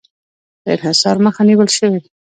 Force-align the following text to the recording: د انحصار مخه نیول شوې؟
د 0.63 0.65
انحصار 0.75 1.17
مخه 1.25 1.41
نیول 1.49 1.69
شوې؟ 1.77 1.99